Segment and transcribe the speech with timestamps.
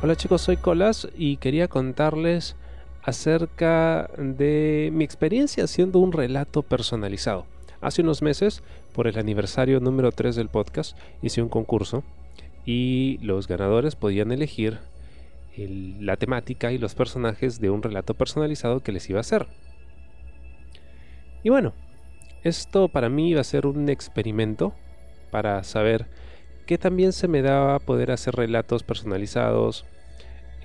[0.00, 2.54] Hola chicos, soy Colas y quería contarles
[3.02, 7.46] acerca de mi experiencia haciendo un relato personalizado.
[7.80, 12.04] Hace unos meses, por el aniversario número 3 del podcast, hice un concurso
[12.64, 14.78] y los ganadores podían elegir
[15.56, 19.48] la temática y los personajes de un relato personalizado que les iba a hacer.
[21.42, 21.72] Y bueno,
[22.44, 24.74] esto para mí iba a ser un experimento
[25.32, 26.06] para saber
[26.68, 29.86] que también se me daba poder hacer relatos personalizados,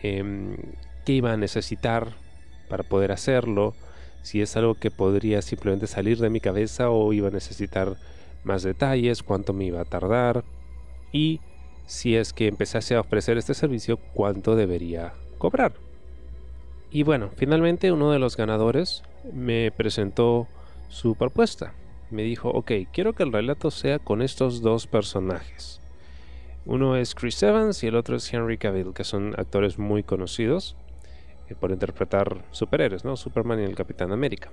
[0.01, 0.57] eh,
[1.05, 2.09] qué iba a necesitar
[2.67, 3.73] para poder hacerlo,
[4.21, 7.95] si es algo que podría simplemente salir de mi cabeza o iba a necesitar
[8.43, 10.43] más detalles, cuánto me iba a tardar
[11.13, 11.39] y
[11.85, 15.71] si es que empezase a ofrecer este servicio, cuánto debería cobrar.
[16.91, 20.49] Y bueno, finalmente uno de los ganadores me presentó
[20.89, 21.71] su propuesta.
[22.11, 25.79] Me dijo, ok, quiero que el relato sea con estos dos personajes.
[26.65, 30.77] Uno es Chris Evans y el otro es Henry Cavill, que son actores muy conocidos
[31.49, 33.17] eh, por interpretar superhéroes, ¿no?
[33.17, 34.49] Superman y el Capitán América.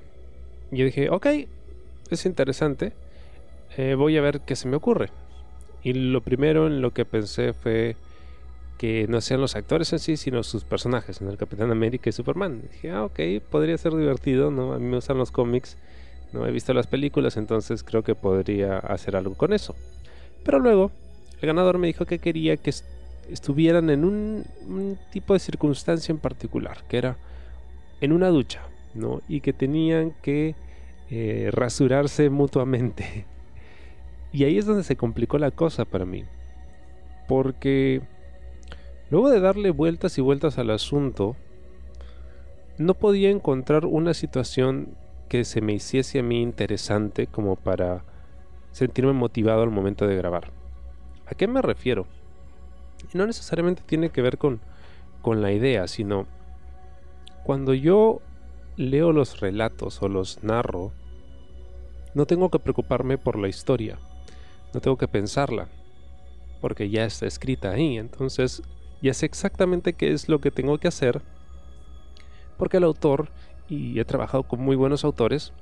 [0.73, 1.27] Y yo dije, ok,
[2.11, 2.93] es interesante,
[3.77, 5.11] eh, voy a ver qué se me ocurre.
[5.83, 7.97] Y lo primero en lo que pensé fue
[8.77, 12.63] que no sean los actores en sí, sino sus personajes, el Capitán América y Superman.
[12.73, 14.73] dije, ah, ok, podría ser divertido, ¿no?
[14.73, 15.77] A mí me gustan los cómics,
[16.33, 19.77] no he visto las películas, entonces creo que podría hacer algo con eso.
[20.45, 20.91] Pero luego
[21.41, 22.73] el ganador me dijo que quería que
[23.31, 27.17] estuvieran en un, tipo de circunstancia en particular, que era
[28.01, 28.63] en una ducha,
[28.95, 29.23] ¿no?
[29.29, 30.55] Y que tenían que
[31.11, 33.27] eh, rasurarse mutuamente.
[34.33, 36.23] Y ahí es donde se complicó la cosa para mí.
[37.27, 38.01] Porque
[39.11, 41.35] luego de darle vueltas y vueltas al asunto,
[42.79, 44.95] no podía encontrar una situación
[45.29, 48.05] que se me hiciese a mí interesante como para
[48.71, 50.60] sentirme motivado al momento de grabar.
[51.31, 52.07] ¿A qué me refiero?
[53.15, 54.61] Y no necesariamente tiene que ver con,
[55.23, 56.27] con la idea, sino
[57.45, 58.21] cuando yo
[58.77, 60.93] leo los relatos o los narro,
[62.15, 63.99] no tengo que preocuparme por la historia,
[64.75, 65.69] no tengo que pensarla,
[66.61, 68.63] porque ya está escrita ahí, entonces
[69.01, 71.23] ya sé exactamente qué es lo que tengo que hacer,
[72.59, 73.29] porque el autor,
[73.69, 75.53] y he trabajado con muy buenos autores,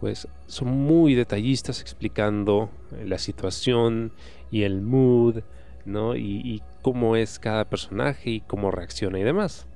[0.00, 2.70] pues son muy detallistas explicando
[3.04, 4.12] la situación
[4.50, 5.42] y el mood,
[5.84, 6.16] ¿no?
[6.16, 9.66] Y, cómo es cada personaje y cómo reacciona y demás.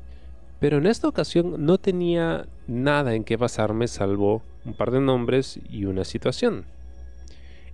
[0.60, 5.58] Pero en esta ocasión no tenía nada en qué basarme salvo un par de nombres
[5.68, 6.66] y una situación.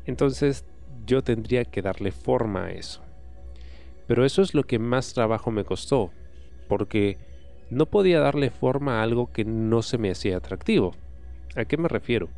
[0.07, 0.65] Entonces
[1.05, 3.03] yo tendría que darle forma a eso.
[4.07, 6.11] Pero eso es lo que más trabajo me costó,
[6.67, 7.19] porque
[7.69, 10.95] no podía darle forma a algo que no se me hacía atractivo.
[11.57, 12.29] ¿A qué me refiero?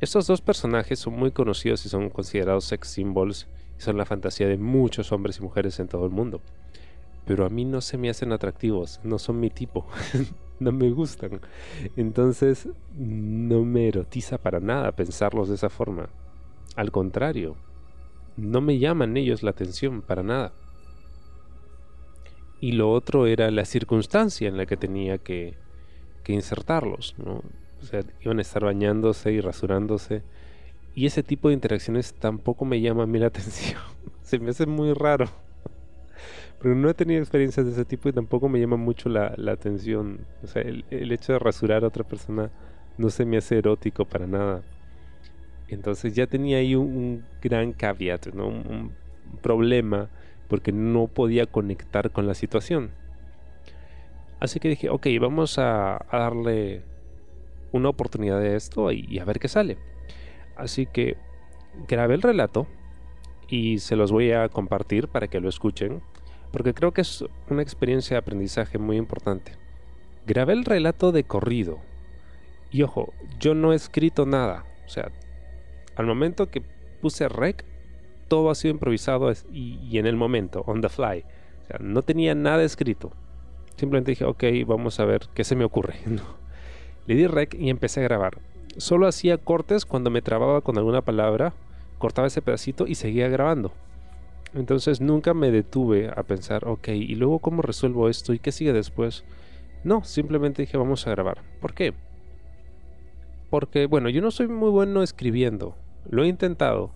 [0.00, 3.46] Estos dos personajes son muy conocidos y son considerados sex symbols
[3.80, 6.40] son la fantasía de muchos hombres y mujeres en todo el mundo.
[7.24, 9.86] Pero a mí no se me hacen atractivos, no son mi tipo,
[10.60, 11.40] no me gustan.
[11.96, 16.10] Entonces no me erotiza para nada pensarlos de esa forma.
[16.76, 17.56] Al contrario,
[18.36, 20.52] no me llaman ellos la atención para nada.
[22.60, 25.56] Y lo otro era la circunstancia en la que tenía que,
[26.22, 27.14] que insertarlos.
[27.16, 27.42] ¿no?
[27.80, 30.22] O sea, iban a estar bañándose y rasurándose
[30.94, 33.80] y ese tipo de interacciones tampoco me llama a mí la atención.
[34.22, 35.26] Se me hace muy raro.
[36.60, 40.26] Pero no he tenido experiencias de ese tipo y tampoco me llama mucho la, atención.
[40.42, 42.50] O sea, el, hecho de rasurar a otra persona
[42.98, 44.62] no se me hace erótico para nada.
[45.68, 48.48] Entonces ya tenía ahí un, gran caveat, ¿no?
[48.48, 48.92] Un,
[49.42, 50.10] problema
[50.48, 52.90] porque no podía conectar con la situación.
[54.40, 56.82] Así que dije, ok, vamos a, darle
[57.72, 59.78] una oportunidad de esto y a ver qué sale.
[60.56, 61.16] Así que
[61.88, 62.66] grabé el relato
[63.48, 66.00] y se los voy a compartir para que lo escuchen,
[66.52, 69.52] porque creo que es una experiencia de aprendizaje muy importante.
[70.26, 71.78] Grabé el relato de corrido.
[72.70, 74.64] Y ojo, yo no he escrito nada.
[74.86, 75.10] O sea,
[75.96, 76.62] al momento que
[77.00, 77.64] puse rec,
[78.28, 81.24] todo ha sido improvisado y, en el momento, on the fly.
[81.62, 83.10] O sea, no tenía nada escrito.
[83.76, 85.94] Simplemente dije, ok, vamos a ver qué se me ocurre.
[87.06, 88.38] Le di rec y empecé a grabar
[88.76, 91.52] solo hacía cortes cuando me trababa con alguna palabra,
[91.98, 93.72] cortaba ese pedacito y seguía grabando.
[94.54, 98.72] Entonces nunca me detuve a pensar, ok, ¿y luego cómo resuelvo esto y qué sigue
[98.72, 99.24] después?
[99.84, 101.42] No, simplemente dije vamos a grabar.
[101.60, 101.94] ¿Por qué?
[103.48, 105.76] Porque, bueno, yo no soy muy bueno escribiendo.
[106.08, 106.90] Lo he intentado,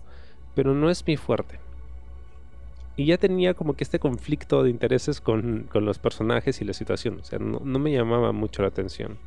[0.53, 1.59] pero no es mi fuerte.
[2.97, 7.19] Y ya tenía como que este conflicto de intereses con, los personajes y la situación.
[7.19, 9.17] O sea, no, no me llamaba mucho la atención.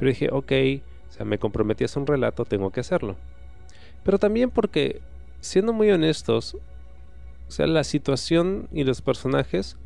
[0.00, 0.52] Pero dije, ok,
[1.10, 3.16] o sea, me comprometí a hacer un relato, tengo que hacerlo.
[4.02, 5.02] Pero también porque,
[5.40, 6.56] siendo muy honestos,
[7.46, 9.76] o sea, la situación y los personajes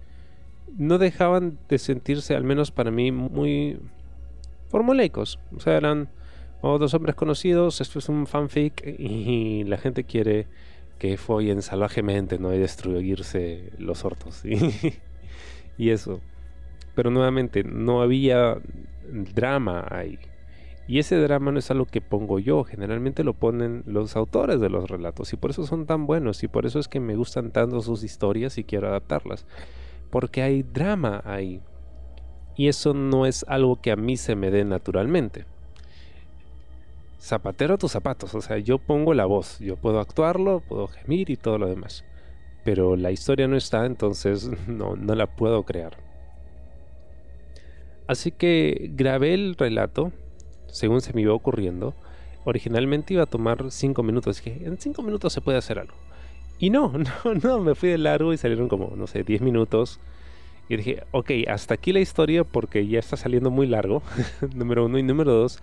[0.78, 3.80] no dejaban de sentirse, al menos para mí, muy
[4.68, 5.40] formuleicos.
[5.56, 6.08] O sea, eran
[6.60, 10.46] oh, dos hombres conocidos, esto es un fanfic y la gente quiere
[11.00, 12.54] que follen salvajemente, ¿no?
[12.54, 14.44] Y destruirse los hortos.
[15.76, 16.20] y eso.
[16.94, 18.58] Pero nuevamente, no había
[19.08, 20.18] drama ahí.
[20.86, 24.68] Y ese drama no es algo que pongo yo, generalmente lo ponen los autores de
[24.68, 27.52] los relatos y por eso son tan buenos y por eso es que me gustan
[27.52, 29.46] tanto sus historias y quiero adaptarlas.
[30.10, 31.62] Porque hay drama ahí.
[32.56, 35.46] Y eso no es algo que a mí se me dé naturalmente.
[37.18, 41.30] Zapatero a tus zapatos, o sea, yo pongo la voz, yo puedo actuarlo, puedo gemir
[41.30, 42.04] y todo lo demás.
[42.64, 46.03] Pero la historia no está, entonces no, no la puedo crear.
[48.06, 50.12] Así que grabé el relato,
[50.66, 51.94] según se me iba ocurriendo.
[52.44, 54.42] Originalmente iba a tomar 5 minutos.
[54.42, 55.94] Dije, en 5 minutos se puede hacer algo.
[56.58, 56.92] Y no,
[57.24, 60.00] no, no, me fui de largo y salieron como, no sé, 10 minutos.
[60.68, 64.02] Y dije, ok, hasta aquí la historia porque ya está saliendo muy largo.
[64.54, 65.62] número uno y número dos.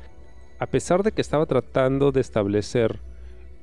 [0.60, 3.00] A pesar de que estaba tratando de establecer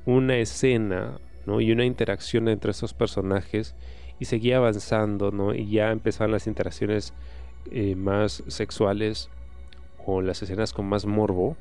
[0.05, 1.61] una escena ¿no?
[1.61, 3.75] y una interacción entre esos personajes
[4.19, 5.55] y seguía avanzando, ¿no?
[5.55, 7.15] Y ya empezaban las interacciones
[7.71, 9.31] eh, más sexuales
[10.05, 11.57] o las escenas con más morbo,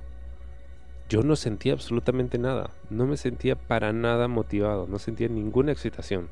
[1.09, 2.69] yo no sentía absolutamente nada.
[2.89, 4.87] No me sentía para nada motivado.
[4.87, 6.29] No sentía ninguna excitación.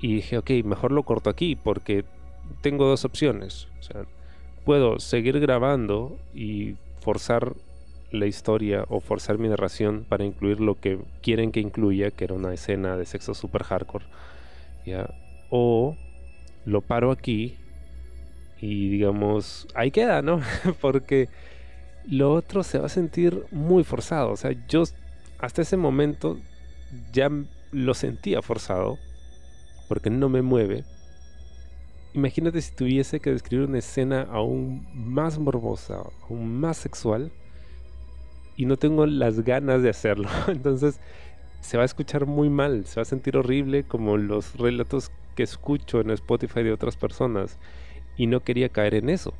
[0.00, 2.04] Y dije, ok, mejor lo corto aquí porque
[2.60, 3.68] tengo dos opciones.
[4.64, 7.54] Puedo seguir grabando y forzar
[8.10, 12.34] la historia o forzar mi narración para incluir lo que quieren que incluya, que era
[12.34, 14.04] una escena de sexo super hardcore.
[15.50, 15.96] O
[16.66, 17.56] lo paro aquí
[18.60, 20.40] y digamos, ahí queda, ¿no?
[20.80, 21.28] Porque
[22.06, 24.32] lo otro se va a sentir muy forzado.
[24.32, 24.84] O sea, yo
[25.38, 26.38] hasta ese momento
[27.12, 27.30] ya
[27.72, 28.98] lo sentía forzado
[29.88, 30.84] porque no me mueve.
[32.14, 37.30] Imagínate si tuviese que describir una escena aún más morbosa, aún más sexual,
[38.56, 40.28] y no tengo las ganas de hacerlo.
[40.48, 40.98] Entonces
[41.66, 45.42] se va a escuchar muy mal, se va a sentir horrible como los relatos que
[45.42, 47.58] escucho en Spotify de otras personas
[48.16, 49.34] y no quería caer en eso.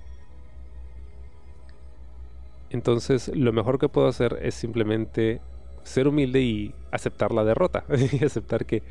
[2.71, 5.41] Entonces lo mejor que puedo hacer es simplemente
[5.85, 8.83] ser humilde y aceptar la derrota y aceptar que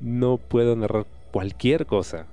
[0.00, 2.26] no puedo narrar cualquier cosa.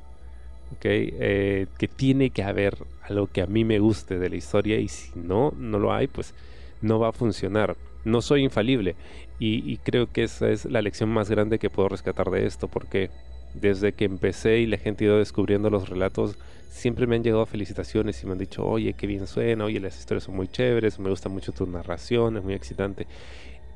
[0.83, 4.87] Eh, que tiene que haber algo que a mí me guste de la historia y
[4.87, 6.33] si no, no lo hay, pues
[6.81, 7.75] no va a funcionar.
[8.05, 8.95] No soy infalible
[9.39, 13.09] y, creo que esa es la lección más grande que puedo rescatar de esto porque
[13.53, 16.37] desde que empecé y la gente ha descubriendo los relatos,
[16.69, 19.97] siempre me han llegado felicitaciones y me han dicho, oye, qué bien suena, oye, las
[19.97, 23.07] historias son muy chéveres, me gusta mucho tu narración, es muy excitante.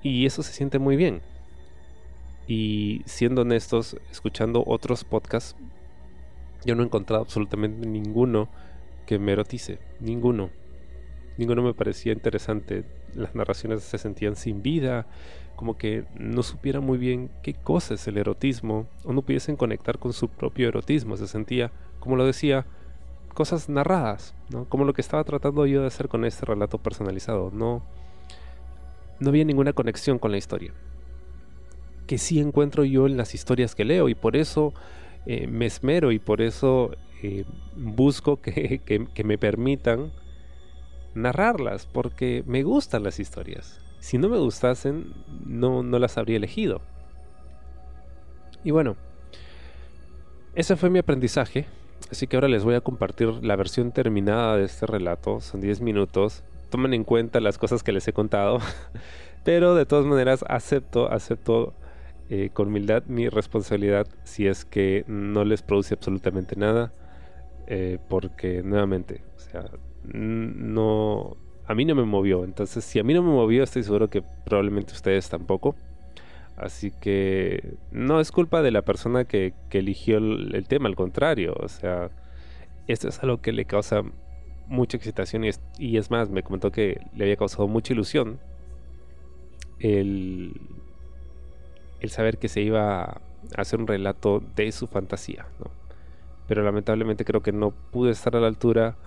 [0.03, 1.21] Y eso se siente muy bien.
[2.47, 5.55] Y siendo honestos, escuchando otros podcasts,
[6.65, 8.49] yo no he encontrado absolutamente ninguno
[9.05, 10.49] que me erotice, ninguno.
[11.37, 12.83] Ninguno me parecía interesante.
[13.15, 15.07] Las narraciones se sentían sin vida,
[15.56, 20.00] como que no supieran muy bien qué cosa es el erotismo o no pudiesen conectar
[20.00, 21.17] con su propio erotismo.
[21.17, 22.65] Se sentía, como lo decía,
[23.33, 24.65] cosas narradas, ¿no?
[24.69, 27.51] Como lo que estaba tratando yo de hacer con este relato personalizado.
[27.53, 27.83] No,
[29.19, 30.73] no había ninguna conexión con la historia.
[32.07, 34.74] Que sí encuentro yo en las historias que leo y por eso
[35.25, 36.91] eh, me esmero y por eso
[37.22, 37.43] eh,
[37.75, 38.79] busco que,
[39.13, 40.12] que me permitan
[41.13, 45.13] narrarlas, porque me gustan las historias si no me gustasen,
[45.46, 46.82] no, no las habría elegido.
[48.63, 48.96] Y bueno,
[50.56, 51.66] ese fue mi aprendizaje.
[52.12, 55.42] Así que ahora les voy a compartir la versión terminada de este relato.
[55.42, 56.44] Son 10 minutos.
[56.70, 58.60] Tomen en cuenta las cosas que les he contado.
[59.44, 61.74] Pero de todas maneras acepto, acepto
[62.30, 66.94] eh, con humildad mi responsabilidad si es que no les produce absolutamente nada.
[67.68, 69.70] Eh, porque nuevamente, o sea,
[70.03, 71.38] no,
[71.68, 72.44] a mí no me movió.
[72.44, 75.75] Entonces, si a mí no me movió, estoy seguro que probablemente ustedes tampoco.
[76.58, 81.56] Así que no es culpa de la persona que, eligió el, tema, al contrario.
[81.58, 82.10] O sea,
[82.88, 84.03] esto es algo que le causa
[84.68, 85.46] mucha excitación
[85.77, 88.39] y es, más, me comentó que le había causado mucha ilusión
[89.79, 90.60] el,
[92.01, 93.22] el saber que se iba a
[93.56, 95.46] hacer un relato de su fantasía.
[96.48, 98.98] Pero lamentablemente creo que no pude estar a la altura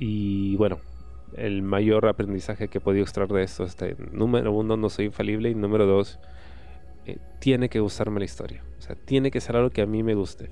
[0.00, 0.80] y bueno,
[1.36, 3.64] el mayor aprendizaje que he podido extraer de esto.
[3.64, 5.50] Este, número uno, no soy infalible.
[5.50, 6.18] Y número dos,
[7.04, 8.64] eh, tiene que gustarme la historia.
[8.78, 10.50] O sea, tiene que ser algo que a mí me guste.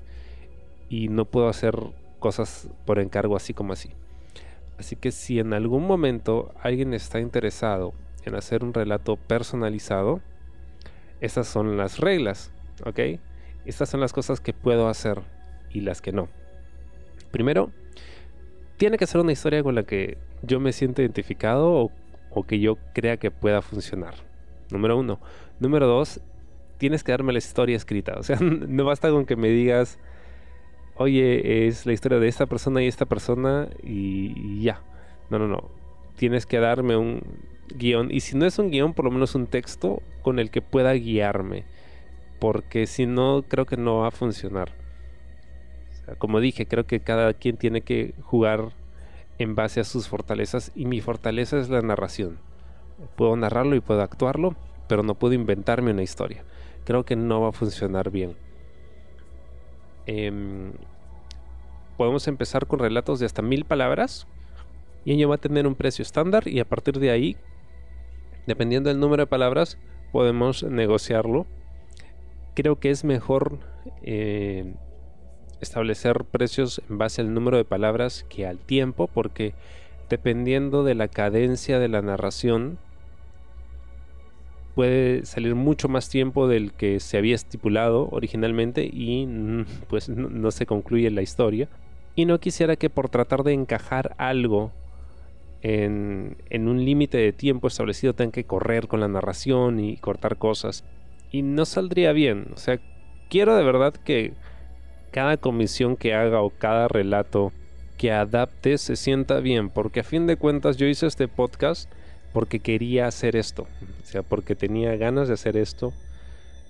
[0.87, 1.75] Y no puedo hacer
[2.19, 3.89] cosas por encargo así como así.
[4.77, 7.93] Así que si en algún momento alguien está interesado
[8.25, 10.21] en hacer un relato personalizado,
[11.21, 12.51] esas son las reglas,
[12.85, 13.19] ¿ok?
[13.65, 15.21] Estas son las cosas que puedo hacer
[15.71, 16.29] y las que no.
[17.31, 17.71] Primero,
[18.79, 21.91] tiene que ser una historia con la que yo me sienta identificado o,
[22.29, 24.13] o que yo crea que pueda funcionar.
[24.71, 25.19] Número uno.
[25.59, 26.21] Número dos,
[26.77, 28.13] tienes que darme la historia escrita.
[28.17, 29.99] O sea, no basta con que me digas,
[30.95, 34.81] oye, es la historia de esta persona y esta persona y, ya.
[35.29, 35.69] No, no, no.
[36.15, 37.21] Tienes que darme un
[37.75, 38.07] guion.
[38.11, 40.93] Y si no es un guion, por lo menos un texto con el que pueda
[40.93, 41.65] guiarme.
[42.39, 44.78] Porque si no, creo que no va a funcionar.
[46.17, 48.71] Como dije, creo que cada quien tiene que jugar
[49.37, 50.71] en base a sus fortalezas.
[50.75, 52.39] Y mi fortaleza es la narración.
[53.15, 54.55] Puedo narrarlo y puedo actuarlo,
[54.87, 56.43] pero no puedo inventarme una historia
[56.89, 58.35] creo que no va a funcionar bien.
[60.07, 60.71] Em,
[61.97, 64.25] podemos empezar con relatos de hasta mil palabras
[65.05, 67.37] y ello va a tener un precio estándar y a partir de ahí,
[68.47, 69.77] dependiendo del número de palabras,
[70.11, 71.45] podemos negociarlo.
[72.55, 73.59] Creo que es mejor
[74.01, 74.73] eh,
[75.61, 79.53] establecer precios en base al número de palabras que al tiempo porque
[80.09, 82.79] dependiendo de la cadencia de la narración
[84.75, 90.51] puede salir mucho más tiempo del que se había estipulado originalmente y mm, pues no,
[90.51, 91.67] se concluye la historia.
[92.15, 94.71] Y no quisiera que por tratar de encajar algo
[95.61, 100.37] en, en un límite de tiempo establecido tenga que correr con la narración y cortar
[100.37, 100.85] cosas.
[101.29, 102.47] Y no saldría bien.
[102.53, 102.79] O sea,
[103.29, 104.33] quiero de verdad que
[105.09, 107.51] cada comisión que haga o cada relato
[107.97, 109.69] que adapte se sienta bien.
[109.69, 111.91] Porque a fin de cuentas yo hice este podcast
[112.33, 115.93] porque quería hacer esto, o sea, porque tenía ganas de hacer esto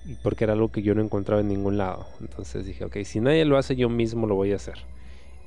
[0.05, 2.07] y porque era algo que yo no encontraba en ningún lado.
[2.21, 4.79] Entonces dije, ok, si nadie lo hace, yo mismo lo voy a hacer.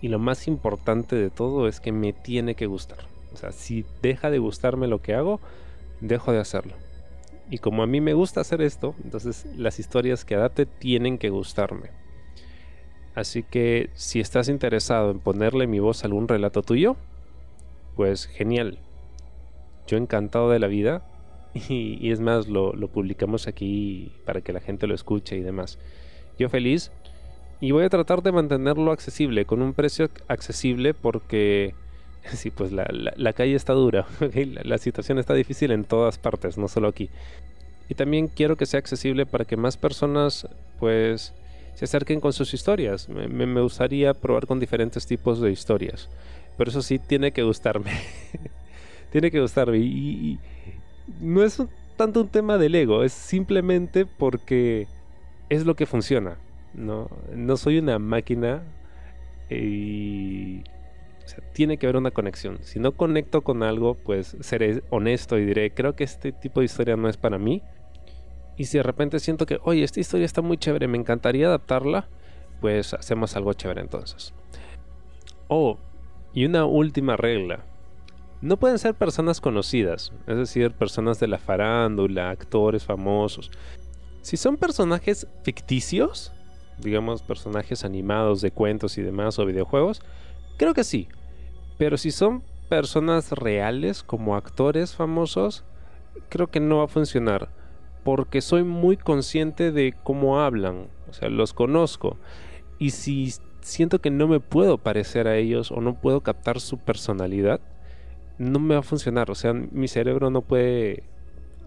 [0.01, 2.99] Y lo más importante de todo es que me tiene que gustar.
[3.33, 5.41] O sea, si deja de gustarme lo que hago,
[6.01, 6.75] dejo de hacerlo.
[7.51, 11.31] Y como a mí me gusta hacer esto, entonces las historias que adapte tienen que
[11.31, 11.91] gustarme.
[13.15, 16.97] Así que si estás interesado en ponerle mi voz a algún relato tuyo,
[17.95, 18.79] pues genial,
[19.87, 21.03] yo encantado de la vida.
[21.69, 25.79] Y, es más, lo, publicamos aquí para que la gente lo escuche y demás.
[26.39, 26.91] Yo feliz.
[27.61, 31.75] Y voy a tratar de mantenerlo accesible, con un precio accesible porque...
[32.33, 34.07] Sí, pues la, la, calle está dura,
[34.65, 37.11] la, situación está difícil en todas partes, no solo aquí.
[37.89, 40.47] Y también quiero que sea accesible para que más personas
[40.79, 41.35] pues
[41.75, 43.09] se acerquen con sus historias.
[43.09, 46.09] Me, me gustaría probar con diferentes tipos de historias.
[46.57, 47.93] Pero eso sí tiene que gustarme.
[49.11, 49.79] tiene que gustarme.
[49.79, 50.39] Y,
[51.21, 51.63] no es
[51.97, 54.87] tanto un tema del ego, es simplemente porque
[55.49, 56.39] es lo que funciona.
[56.75, 58.63] No, no soy una máquina
[59.51, 60.63] y
[61.53, 62.59] tiene que haber una conexión.
[62.63, 66.67] Si no conecto con algo, pues seré honesto y diré, creo que este tipo de
[66.67, 67.63] historia no es para mí.
[68.57, 72.09] Y si de repente siento que, oye, esta historia está muy chévere, me encantaría adaptarla,
[72.61, 74.35] pues hacemos algo chévere entonces.
[75.49, 75.79] Oh,
[76.33, 77.65] y una última regla
[78.43, 83.53] no pueden ser personas conocidas, es decir, personas de la farándula, actores famosos.
[84.21, 86.33] Si son personajes ficticios,
[86.79, 90.03] digamos personajes animados de cuentos y demás o videojuegos,
[90.57, 91.09] creo que sí.
[91.79, 95.65] Pero si son personas reales como actores famosos,
[96.29, 97.49] creo que no va a funcionar.
[98.05, 102.19] Porque soy muy consciente de cómo hablan, o sea, los conozco.
[102.79, 106.79] Y si siento que no me puedo parecer a ellos o no puedo captar su
[106.79, 107.61] personalidad,
[108.39, 109.31] no me va a funcionar.
[109.31, 111.05] O sea, mi cerebro no puede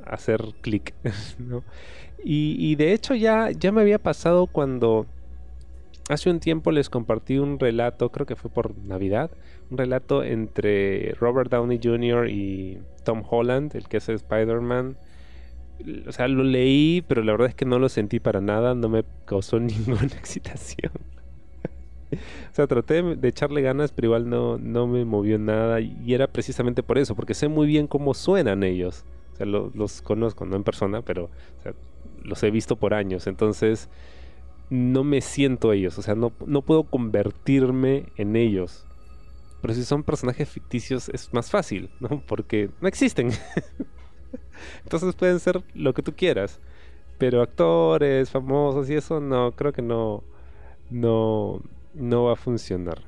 [0.06, 0.94] hacer clic.
[2.28, 5.06] Y, de hecho ya, ya me había pasado cuando
[6.10, 9.30] hace un tiempo les compartí un relato, creo que fue por Navidad,
[9.70, 12.28] un relato entre Robert Downey Jr.
[12.32, 14.98] y Tom Holland, el que es Spider-Man.
[16.08, 18.90] O sea, lo leí, pero la verdad es que no lo sentí para nada, no
[18.90, 20.92] me causó ninguna excitación
[22.12, 25.80] o sea, traté de echarle ganas, pero igual no, no me movió nada.
[25.82, 29.06] Y era precisamente por eso, porque sé muy bien cómo suenan ellos.
[29.34, 31.30] O sea, los conozco, no en persona, pero
[32.24, 33.28] los he visto por años.
[33.28, 33.90] Entonces,
[34.70, 35.98] no me siento ellos.
[35.98, 38.86] O sea, no, no puedo convertirme en ellos.
[39.62, 42.22] Pero si son personajes ficticios es más fácil, ¿no?
[42.26, 43.32] Porque no existen.
[44.84, 46.60] Entonces pueden ser lo que tú quieras.
[47.18, 50.24] Pero actores, famosos y eso, no, creo que no.
[50.90, 51.62] No,
[51.94, 53.02] no va a funcionar.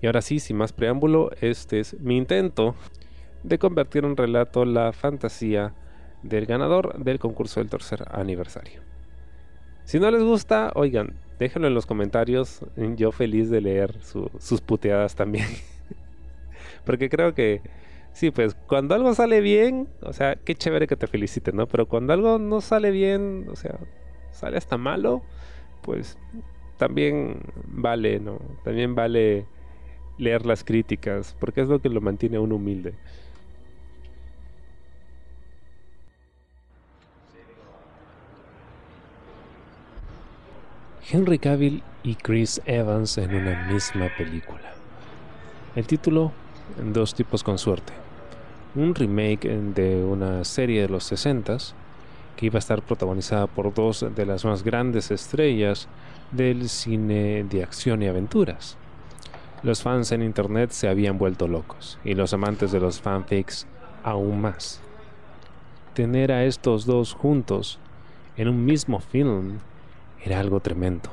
[0.00, 2.74] Y ahora sí, sin más preámbulo, este es mi intento
[3.42, 5.74] de convertir en relato la fantasía
[6.22, 8.82] del ganador del concurso del tercer aniversario.
[9.84, 12.60] Si no les gusta, oigan, déjenlo en los comentarios.
[12.96, 15.46] Yo feliz de leer sus puteadas también.
[16.84, 17.60] Porque creo que,
[18.12, 21.66] sí, pues cuando algo sale bien, o sea, qué chévere que te feliciten, ¿no?
[21.66, 23.78] Pero cuando algo no sale bien, o sea,
[24.32, 25.22] sale hasta malo,
[25.82, 26.18] pues
[26.76, 28.38] también vale, ¿no?
[28.64, 29.46] También vale
[30.18, 32.94] leer las críticas, porque es lo que lo mantiene a uno humilde.
[41.12, 44.72] Henry Cavill y Chris Evans en una misma película.
[45.74, 46.32] El título,
[46.78, 47.92] Dos tipos con suerte.
[48.74, 51.58] Un remake de una serie de los 60
[52.36, 55.88] que iba a estar protagonizada por dos de las más grandes estrellas
[56.30, 58.76] del cine de acción y aventuras.
[59.62, 63.66] Los fans en internet se habían vuelto locos y los amantes de los fanfics
[64.02, 64.80] aún más.
[65.92, 67.78] Tener a estos dos juntos
[68.36, 69.58] en un mismo film
[70.24, 71.10] era algo tremendo.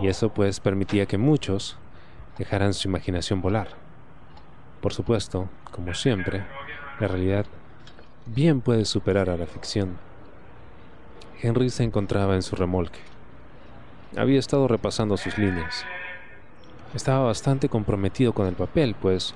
[0.00, 1.78] Y eso pues permitía que muchos
[2.38, 3.85] dejaran su imaginación volar.
[4.86, 6.44] Por supuesto, como siempre,
[7.00, 7.44] la realidad
[8.24, 9.96] bien puede superar a la ficción.
[11.42, 13.00] Henry se encontraba en su remolque.
[14.16, 15.84] Había estado repasando sus líneas.
[16.94, 19.34] Estaba bastante comprometido con el papel, pues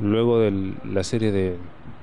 [0.00, 1.56] luego de la serie de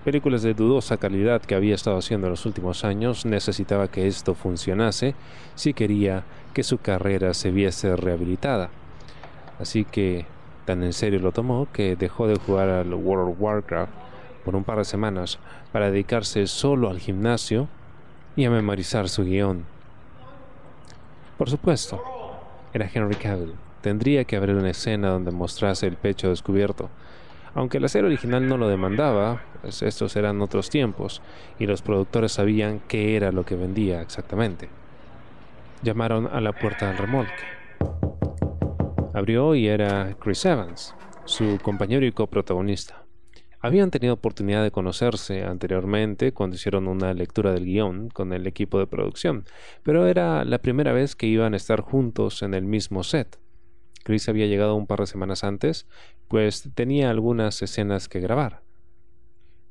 [0.05, 4.33] películas de dudosa calidad que había estado haciendo en los últimos años, necesitaba que esto
[4.33, 5.13] funcionase
[5.55, 8.69] si quería que su carrera se viese rehabilitada.
[9.59, 10.36] Así que
[10.67, 13.91] tan en serio lo tomó que dejó de jugar al World of Warcraft
[14.43, 15.39] por un par de semanas
[15.71, 17.69] para dedicarse solo al gimnasio
[18.35, 19.63] y a memorizar su guion.
[21.37, 22.03] Por supuesto,
[22.73, 23.53] era Henry Cavill.
[23.79, 26.89] Tendría que haber una escena donde mostrase el pecho descubierto,
[27.55, 31.21] aunque la serie original no lo demandaba, pues estos eran otros tiempos
[31.59, 34.67] y los productores sabían qué era lo que vendía exactamente.
[35.81, 37.56] Llamaron a la puerta del remolque.
[39.17, 40.93] Abrió y era Chris Evans,
[41.25, 43.07] su compañero y coprotagonista.
[43.59, 48.77] Habían tenido oportunidad de conocerse anteriormente cuando hicieron una lectura del guion con el equipo
[48.77, 49.45] de producción,
[49.81, 53.39] pero era la primera vez que iban a estar juntos en el mismo set.
[54.03, 55.87] Chris había llegado un par de semanas antes,
[56.27, 58.61] pues tenía algunas escenas que grabar.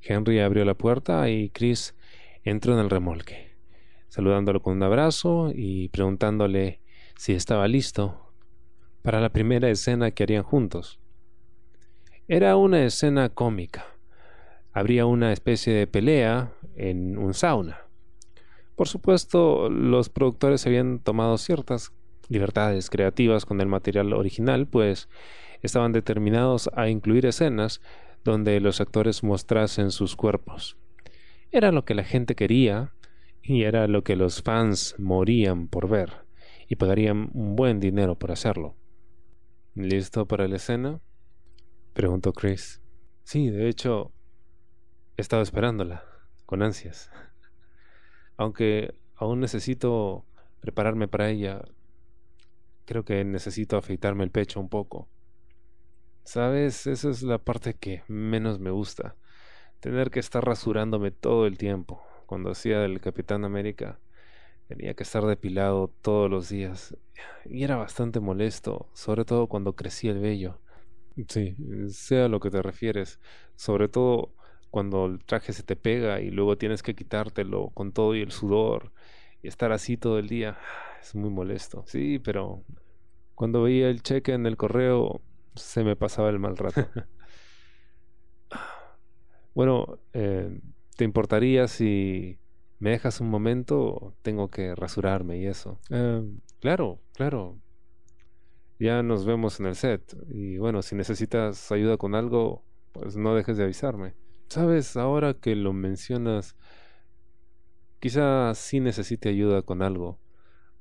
[0.02, 1.94] Henry abrió la puerta y Chris
[2.42, 3.52] entró en el remolque,
[4.08, 6.80] saludándolo con un abrazo y preguntándole
[7.14, 8.25] si estaba listo
[9.06, 10.98] para la primera escena que harían juntos.
[12.26, 13.86] Era una escena cómica.
[14.72, 17.82] Habría una especie de pelea en un sauna.
[18.74, 21.92] Por supuesto, los productores habían tomado ciertas
[22.28, 25.08] libertades creativas con el material original, pues
[25.62, 27.80] estaban determinados a incluir escenas
[28.24, 30.78] donde los actores mostrasen sus cuerpos.
[31.52, 32.92] Era lo que la gente quería
[33.40, 36.26] y era lo que los fans morían por ver
[36.66, 38.74] y pagarían un buen dinero por hacerlo.
[39.76, 41.00] ¿Listo para la escena?
[41.92, 42.82] preguntó Chris.
[43.22, 44.12] Sí, de hecho,
[45.16, 46.02] he estado esperándola,
[46.46, 47.10] con ansias.
[48.36, 50.26] Aunque aún necesito
[50.60, 51.62] prepararme para ella,
[52.86, 55.08] Creo que necesito afeitarme el pecho un poco.
[56.22, 59.16] Sabes, esa es la parte que menos me gusta.
[59.80, 62.00] Tener que estar rasurándome todo el tiempo.
[62.26, 63.98] Cuando hacía del Capitán América,
[64.68, 66.96] tenía que estar depilado todos los días.
[67.44, 70.60] Y era bastante molesto, sobre todo cuando crecía el vello.
[71.28, 71.56] Sí,
[71.88, 73.20] sea lo que te refieres.
[73.54, 74.34] Sobre todo
[74.70, 78.32] cuando el traje se te pega y luego tienes que quitártelo con todo y el
[78.32, 78.92] sudor
[79.42, 80.58] y estar así todo el día
[81.00, 81.84] es muy molesto.
[81.86, 82.64] Sí, pero
[83.34, 85.22] cuando veía el cheque en el correo
[85.54, 86.86] se me pasaba el mal rato.
[89.54, 90.60] bueno, eh,
[90.96, 92.38] ¿te importaría si
[92.78, 94.14] me dejas un momento?
[94.22, 95.80] Tengo que rasurarme y eso.
[95.90, 96.22] Eh,
[96.60, 97.58] claro, claro.
[98.78, 100.14] Ya nos vemos en el set.
[100.28, 104.14] Y bueno, si necesitas ayuda con algo, pues no dejes de avisarme.
[104.48, 106.56] Sabes, ahora que lo mencionas,
[108.00, 110.20] quizás sí necesite ayuda con algo.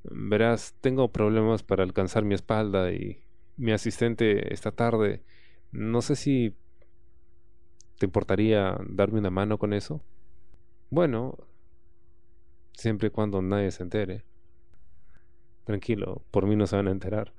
[0.03, 3.23] Verás, tengo problemas para alcanzar mi espalda y
[3.57, 5.23] mi asistente esta tarde.
[5.71, 6.55] No sé si
[7.97, 10.03] te importaría darme una mano con eso.
[10.89, 11.37] Bueno,
[12.77, 14.23] siempre y cuando nadie se entere.
[15.63, 17.33] Tranquilo, por mí no se van a enterar.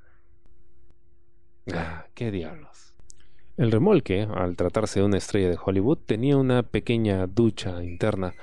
[1.72, 2.94] Ah, qué diablos.
[3.56, 8.34] El remolque, al tratarse de una estrella de Hollywood, tenía una pequeña ducha interna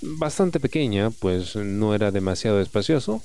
[0.00, 3.22] bastante pequeña, pues no era demasiado espacioso,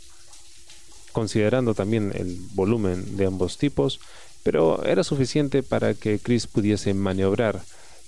[1.12, 3.99] considerando también el volumen de ambos tipos,
[4.43, 7.62] pero era suficiente para que Chris pudiese maniobrar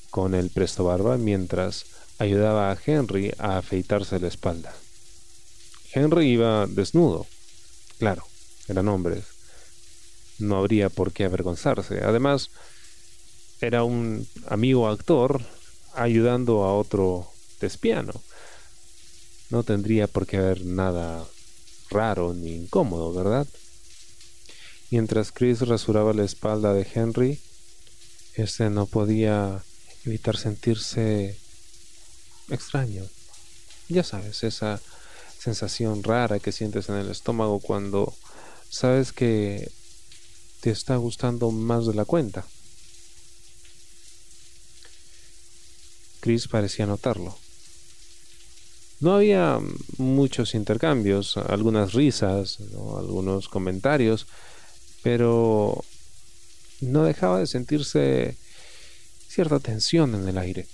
[0.10, 1.86] con el presto barba mientras
[2.17, 4.73] ayudaba a Henry a afeitarse la espalda.
[5.93, 7.25] Henry iba desnudo,
[7.99, 8.23] claro,
[8.67, 9.23] eran hombres,
[10.39, 12.04] no habría por qué avergonzarse.
[12.04, 12.49] Además,
[13.62, 15.41] era un amigo actor
[15.93, 18.13] ayudando a otro despiano.
[19.49, 21.23] No tendría por qué haber nada
[21.89, 23.47] raro ni incómodo, ¿verdad?
[24.91, 27.39] Mientras Chris rasuraba la espalda de Henry,
[28.34, 29.63] este no podía
[30.06, 31.38] evitar sentirse
[32.49, 33.03] extraño.
[33.89, 34.81] Ya sabes, esa
[35.39, 38.13] sensación rara que sientes en el estómago cuando
[38.69, 39.71] sabes que
[40.62, 42.45] te está gustando más de la cuenta.
[46.19, 47.38] Chris parecía notarlo.
[48.99, 49.60] No había
[49.97, 52.58] muchos intercambios, algunas risas,
[52.97, 54.25] algunos comentarios,
[55.03, 55.84] pero
[56.81, 58.38] no dejaba de sentirse
[59.27, 60.67] cierta tensión en el aire.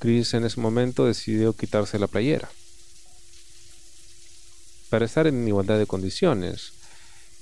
[0.00, 2.48] Chris en ese momento decidió quitarse la playera.
[4.88, 6.72] Para estar en igualdad de condiciones,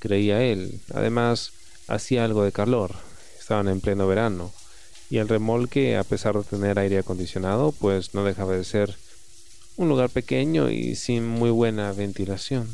[0.01, 0.81] creía él.
[0.92, 1.53] Además,
[1.87, 2.97] hacía algo de calor.
[3.38, 4.53] Estaban en pleno verano.
[5.09, 8.97] Y el remolque, a pesar de tener aire acondicionado, pues no dejaba de ser
[9.77, 12.68] un lugar pequeño y sin muy buena ventilación.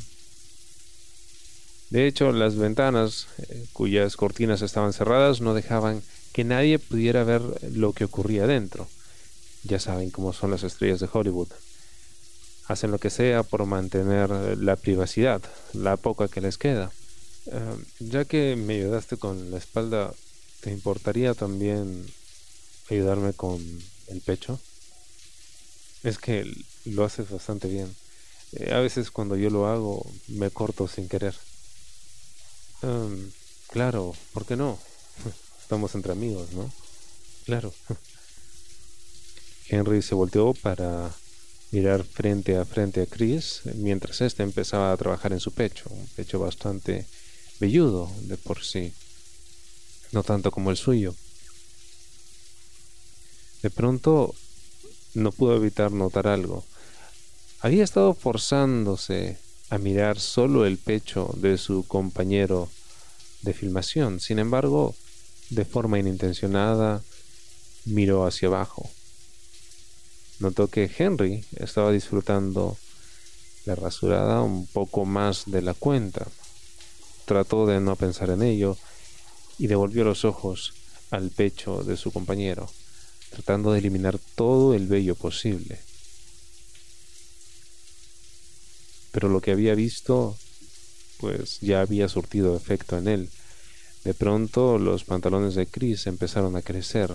[1.90, 7.42] De hecho, las ventanas, eh, cuyas cortinas estaban cerradas, no dejaban que nadie pudiera ver
[7.70, 8.88] lo que ocurría dentro.
[9.64, 11.48] Ya saben cómo son las estrellas de Hollywood.
[12.66, 16.92] Hacen lo que sea por mantener la privacidad, la poca que les queda.
[17.46, 20.12] Eh, ya que me ayudaste con la espalda,
[20.61, 22.07] ¿te importaría también
[22.90, 23.61] ayudarme con
[24.09, 24.61] el pecho?
[26.03, 26.50] Es que
[26.85, 27.94] lo haces bastante bien.
[28.53, 31.35] Eh, a veces cuando yo lo hago me corto sin querer.
[32.83, 33.31] Em,
[33.68, 34.79] claro, ¿por qué no?
[35.61, 36.70] Estamos entre amigos, ¿no?
[37.46, 37.72] Claro.
[39.75, 41.11] Henry se volteó para
[41.73, 46.07] mirar frente a frente a Chris mientras éste empezaba a trabajar en su pecho, un
[46.15, 47.07] pecho bastante
[47.59, 48.93] velludo de por sí,
[50.13, 51.15] no tanto como el suyo.
[53.63, 54.35] De pronto
[55.15, 56.65] no pudo evitar notar algo.
[57.61, 59.39] Había estado forzándose
[59.71, 62.69] a mirar solo el pecho de su compañero
[63.43, 64.21] de filmación.
[64.21, 64.95] Sin embargo,
[65.51, 67.03] de forma inintencionada,
[67.87, 68.91] miró hacia abajo
[70.40, 72.77] notó que Henry estaba disfrutando
[73.64, 76.27] la rasurada un poco más de la cuenta.
[77.25, 78.77] Trató de no pensar en ello
[79.59, 80.75] y devolvió los ojos
[81.11, 82.68] al pecho de su compañero,
[83.31, 85.79] tratando de eliminar todo el vello posible.
[89.12, 90.37] Pero lo que había visto,
[91.18, 93.31] pues ya había surtido efecto en él.
[94.03, 97.14] De pronto los pantalones de Chris empezaron a crecer.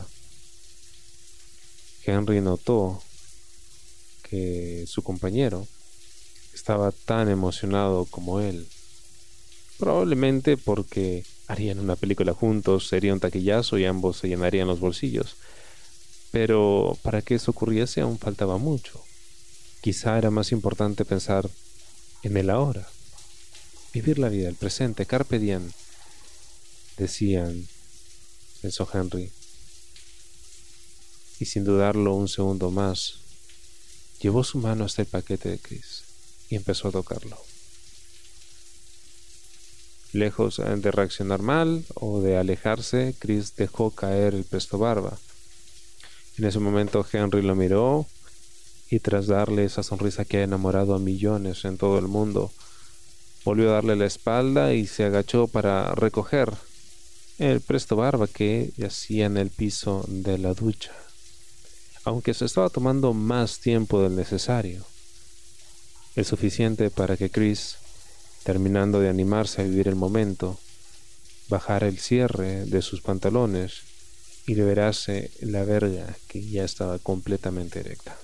[2.06, 3.04] Henry notó
[4.30, 5.68] que su compañero
[6.54, 8.68] estaba tan emocionado como él.
[9.78, 15.36] Probablemente porque harían una película juntos, sería un taquillazo y ambos se llenarían los bolsillos.
[16.32, 19.02] Pero para que eso ocurriese aún faltaba mucho.
[19.82, 21.50] Quizá era más importante pensar
[22.24, 22.88] en el ahora.
[23.94, 25.72] Vivir la vida, el presente, carpe diem,
[26.98, 27.68] decían,
[28.62, 29.32] pensó Henry.
[31.40, 33.22] Y sin dudarlo un segundo más,
[34.22, 36.04] Llevó su mano hasta el paquete de Chris
[36.50, 37.38] y empezó a tocarlo.
[40.12, 45.18] Lejos de reaccionar mal o de alejarse, Chris dejó caer el presto barba.
[46.38, 48.08] En ese momento Henry lo miró
[48.90, 52.52] y tras darle esa sonrisa que ha enamorado a millones en todo el mundo,
[53.46, 56.52] volvió a darle la espalda y se agachó para recoger
[57.38, 60.92] el presto barba que yacía en el piso de la ducha
[62.04, 64.86] aunque se estaba tomando más tiempo del necesario,
[66.16, 67.76] el suficiente para que Chris,
[68.44, 70.58] terminando de animarse a vivir el momento,
[71.50, 73.82] bajara el cierre de sus pantalones
[74.46, 78.18] y liberase la verga que ya estaba completamente erecta.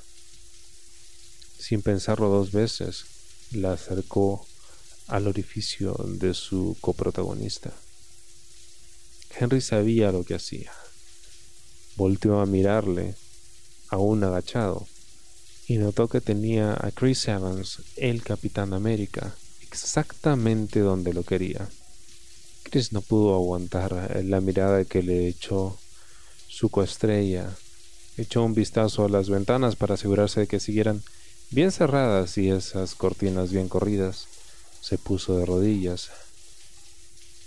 [1.58, 3.06] Sin pensarlo dos veces,
[3.52, 4.46] la acercó
[5.08, 7.72] al orificio de su coprotagonista.
[9.38, 10.72] Henry sabía lo que hacía.
[11.96, 13.16] Volteó a mirarle
[13.96, 14.86] aún agachado,
[15.68, 21.68] y notó que tenía a Chris Evans, el Capitán América, exactamente donde lo quería.
[22.64, 25.78] Chris no pudo aguantar la mirada que le echó
[26.48, 27.56] su coestrella.
[28.18, 31.04] Echó un vistazo a las ventanas para asegurarse de que siguieran
[31.52, 34.28] bien cerradas y esas cortinas bien corridas.
[34.82, 36.12] Se puso de rodillas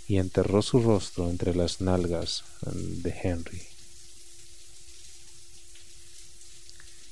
[0.07, 3.68] y enterró su rostro entre las nalgas de Henry.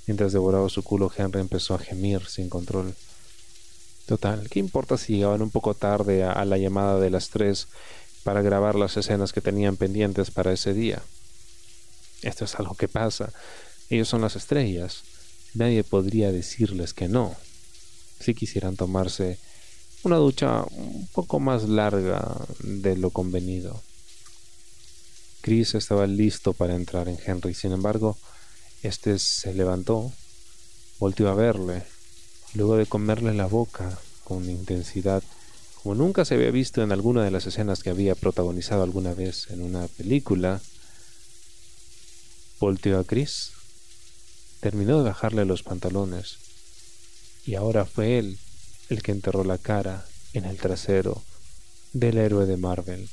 [0.08, 2.96] Mientras devoraba su culo, Henry empezó a gemir sin control.
[4.06, 7.68] Total, ¿qué importa si llegaban un poco tarde a, la llamada de las tres
[8.24, 11.04] para grabar las escenas que tenían pendientes para ese día?
[12.22, 13.34] Esto es algo que pasa.
[13.90, 15.04] Ellos son las estrellas.
[15.54, 17.36] Nadie podría decirles que no.
[18.22, 19.38] Si quisieran tomarse
[20.04, 23.82] una ducha un poco más larga de lo convenido.
[25.42, 28.18] Chris estaba listo para entrar en Henry, sin embargo,
[28.84, 30.12] este se levantó,
[31.00, 31.84] volvió a verle,
[32.54, 35.24] luego de comerle la boca con intensidad
[35.88, 39.50] como nunca se había visto en alguna de las escenas que había protagonizado alguna vez
[39.52, 40.60] en una película,
[42.60, 43.52] volteó a Chris,
[44.60, 46.40] terminó de bajarle los pantalones,
[47.46, 48.38] y ahora fue él
[48.90, 51.24] el que enterró la cara en el trasero
[51.94, 53.10] del héroe de Marvel.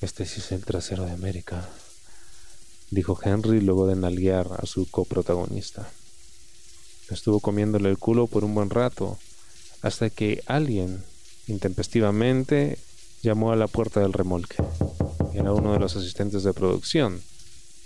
[0.00, 1.68] Este sí es el trasero de América,
[2.90, 5.90] dijo Henry luego de nalguear a su coprotagonista.
[7.10, 9.18] Estuvo comiéndole el culo por un buen rato,
[9.82, 11.02] hasta que alguien
[11.50, 12.78] Intempestivamente
[13.22, 14.62] llamó a la puerta del remolque.
[15.34, 17.20] Era uno de los asistentes de producción.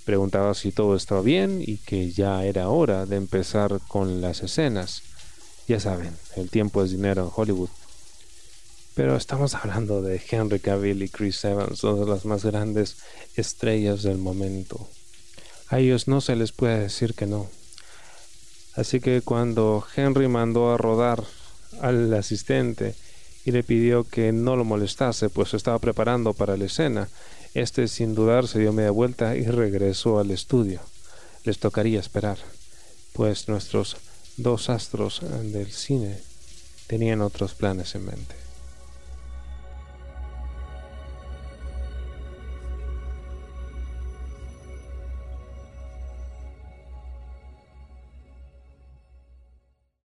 [0.05, 5.03] Preguntaba si todo estaba bien y que ya era hora de empezar con las escenas.
[5.67, 7.71] Ya saben, el tiempo es dinero en Hollywood.
[8.95, 12.97] Pero estamos hablando de Henry Cavill y Chris Evans, dos de las más grandes
[13.35, 14.89] estrellas del momento.
[15.69, 17.51] A ellos no se les puede decir que no.
[18.77, 21.25] Así que cuando Henry mandó a rodar
[21.81, 22.95] al asistente
[23.45, 27.09] y le pidió que no lo molestase, pues estaba preparando para la escena.
[27.53, 30.81] Este sin dudar se dio media vuelta y regresó al estudio.
[31.43, 32.39] Les tocaría esperar,
[33.13, 33.97] pues nuestros
[34.37, 36.19] dos astros del cine
[36.87, 38.44] tenían otros planes en mente.